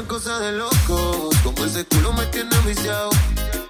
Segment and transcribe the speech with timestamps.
[0.00, 1.30] una cosa de loco.
[1.42, 3.10] Como ese culo me tiene viciado.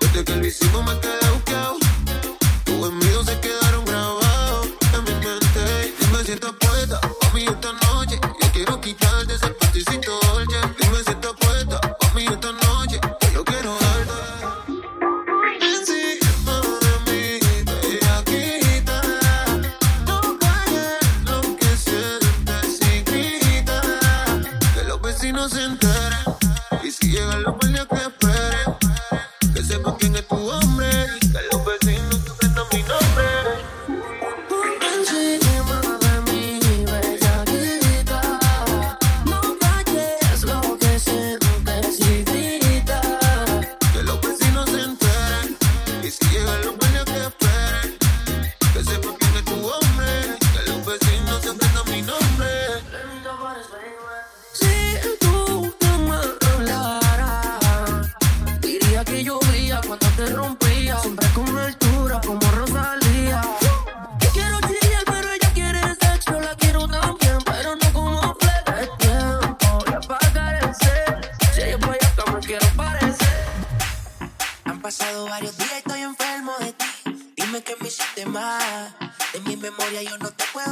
[0.01, 1.77] Desde que lo hicimos me quedé buqueado.
[2.65, 3.60] Tu envido se queda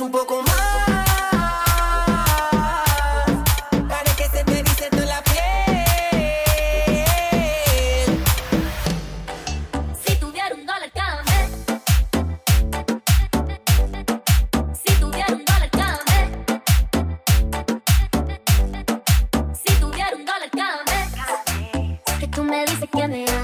[0.00, 0.56] un poco más.
[3.88, 5.42] Para que se te dice toda la piel.
[10.02, 11.22] Si tuviera un dólar cada.
[14.72, 15.70] Si tuviera un dólar.
[19.52, 20.50] Si tuviera un dólar.
[22.20, 23.39] Que tú me dices que me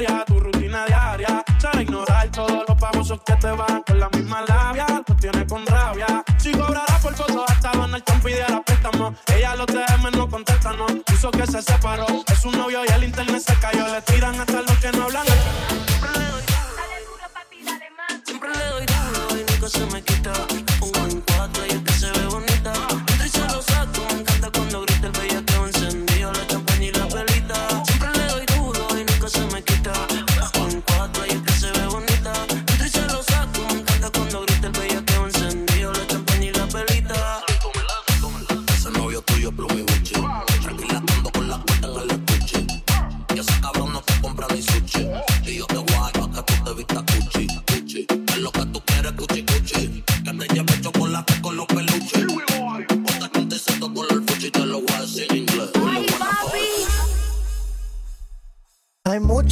[0.00, 4.86] Tu rutina diaria será ignorar todos los famosos que te van con la misma labia.
[5.04, 6.24] Tú tienes con rabia.
[6.38, 9.14] Si cobrara por fotos, hasta Donald Trump pidiera préstamo.
[9.26, 10.86] Ella los DM no contesta, no.
[11.04, 12.06] Puso que se separó.
[12.32, 13.92] Es su novio y el internet se cayó.
[13.92, 15.26] Le tiran hasta los que no hablan.
[18.24, 20.32] Siempre le doy duro y nunca se me quita.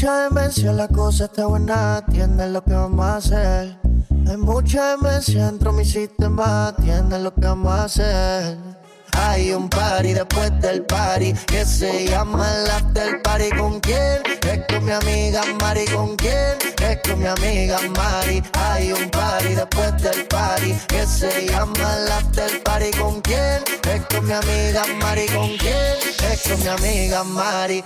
[0.09, 3.77] Mucha demencia, la cosa está buena, atiende lo que vamos a hacer.
[4.27, 8.57] Hay mucha demencia dentro de mi sistema, atiende lo que vamos a hacer.
[9.13, 13.51] Hay un party después del party que se llama el after party.
[13.51, 14.23] ¿Con quién?
[14.51, 15.85] Es con mi amiga Mari.
[15.87, 16.57] ¿Con quién?
[16.83, 18.43] Es con mi amiga Mari.
[18.55, 22.91] Hay un party después del party que se llama el after party.
[22.93, 23.63] ¿Con quién?
[23.93, 25.27] Es con mi amiga Mari.
[25.27, 26.33] ¿Con quién?
[26.33, 27.85] Es con mi amiga Mari.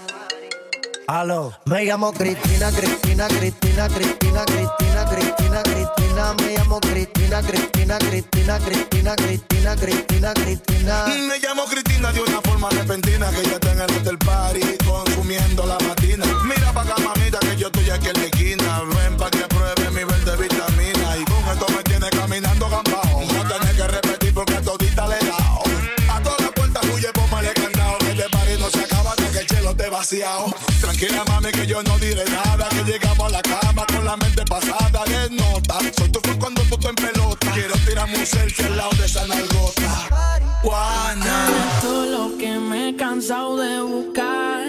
[1.13, 8.59] Aló, me llamo Cristina, Cristina, Cristina, Cristina, Cristina, Cristina, Cristina, me llamo Cristina, Cristina, Cristina,
[8.59, 11.05] Cristina, Cristina, Cristina, Cristina.
[11.29, 15.67] Me llamo Cristina de una forma repentina que ya está en el hotel party consumiendo
[15.67, 16.25] la matina.
[16.47, 18.81] Mira pa' acá, mamita, que yo estoy aquí en la esquina.
[18.81, 21.17] Ven pa' que pruebe mi verde vitamina.
[21.19, 23.21] Y con esto me tiene caminando gambao.
[23.21, 26.11] No tenés que repetir porque todita le he.
[26.11, 27.99] A todas las puertas huye, póngale candado.
[27.99, 30.62] Que este party no se acaba hasta que el chelo esté vaciado.
[31.03, 32.69] Tranquila, mami, que yo no diré nada.
[32.69, 35.79] Que llegamos a la cama con la mente pasada de nota.
[35.99, 37.51] Soy tu fan cuando tú en pelota.
[37.53, 40.41] Quiero tirarme un selfie al lado de esa nalgota.
[40.63, 41.49] Juana.
[41.81, 44.63] Todo lo que me he cansado de buscar.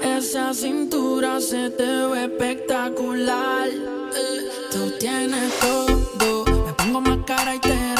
[0.00, 3.68] Esa cintura se te ve espectacular.
[3.68, 6.44] Eh, Tú tienes todo.
[6.66, 7.91] Me pongo más cara y te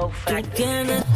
[0.00, 0.10] Tú
[0.54, 1.09] tienes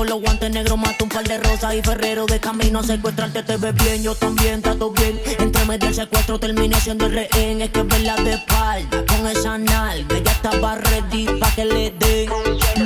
[0.00, 0.78] con los guantes negros.
[0.78, 3.42] Mato un par de rosas y ferrero de camino a secuestrarte.
[3.42, 5.20] Te ves bien, yo también, trato bien.
[5.38, 7.60] Entre medio del secuestro terminé siendo el rehén.
[7.60, 10.18] Es que verla de espalda con esa nalga.
[10.18, 12.30] Ya estaba ready pa' que le den.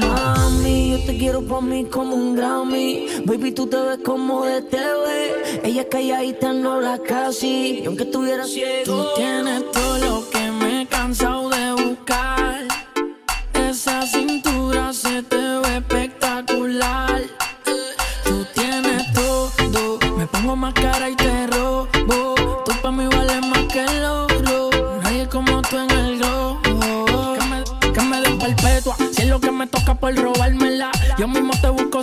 [0.00, 3.06] Mami, yo te quiero pa' mí como un Grammy.
[3.25, 5.61] Baby, tú te ves como de TV.
[5.62, 7.83] Ella es calladita, no la casi.
[7.83, 12.64] Y aunque estuviera ciego, Tú tienes todo lo que me he cansado de buscar.
[13.52, 15.54] Esa cintura se te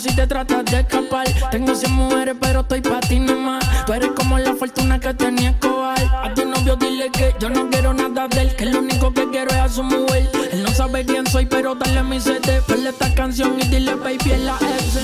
[0.02, 1.28] si te tratas de escapar.
[1.52, 3.64] Tengo 100 mujeres, pero estoy pa' ti nomás.
[3.86, 6.00] Tú eres como la fortuna que tenía Escobar.
[6.24, 8.56] A tu novio dile que yo no quiero nada de él.
[8.56, 10.30] Que lo único que quiero es a su mujer.
[10.52, 12.62] Él no sabe quién soy, pero dale mi CD.
[12.68, 15.02] Ponle esta canción y dile baby en la S.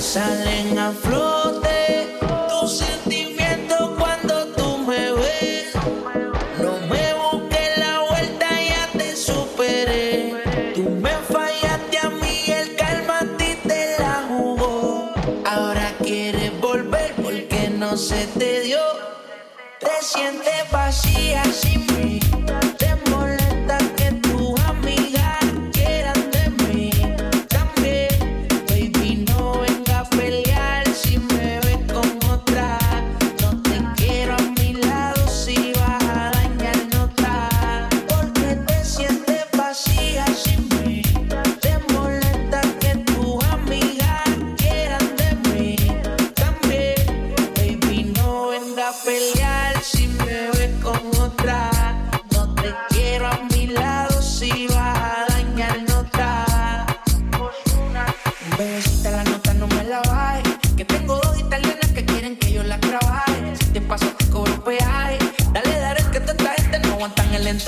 [0.00, 2.18] Salen a flote
[2.60, 3.19] tus sentimientos
[17.90, 18.78] no se te dio.
[19.80, 22.39] Te sientes vacía sin mí.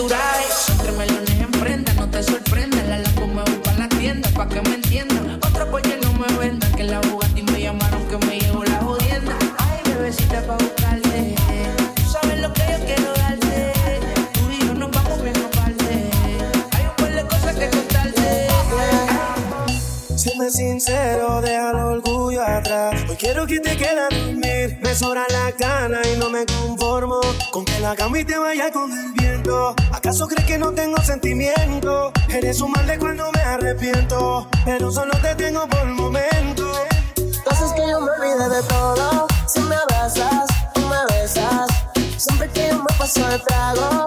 [0.02, 2.84] Entre melones en prenda, no te sorprendas.
[2.88, 5.38] La lampo me voy pa' la tienda, pa' que me entiendan.
[5.46, 9.38] Otra porque no me vendan, que la Bugatti me llamaron que me llevo la jodienda.
[9.58, 10.71] Ay, bebecita pa'
[20.50, 23.00] Siendo sincero, deja el orgullo atrás.
[23.08, 24.78] Hoy quiero que te quede a dormir.
[24.82, 27.20] Me sobra la cana y no me conformo
[27.52, 29.74] con que la cama y te vaya con el viento.
[29.92, 32.12] ¿Acaso crees que no tengo sentimiento?
[32.28, 36.72] Eres un mal de cuando me arrepiento, pero solo te tengo por el momento.
[37.48, 39.26] Haces que yo me olvide de todo.
[39.46, 41.68] Si me besas, tú me besas.
[42.16, 44.06] Siempre que me paso de trago,